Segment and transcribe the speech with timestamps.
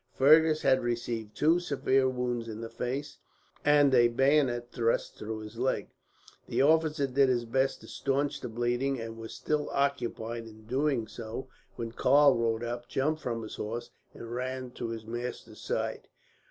[0.15, 3.19] Fergus had received two severe wounds in the face,
[3.63, 5.89] and a bayonet thrust through his leg.
[6.47, 11.07] The officer did his best to stanch the bleeding, and was still occupied in doing
[11.07, 16.07] so when Karl rode up, jumped from his horse, and ran to his master's side.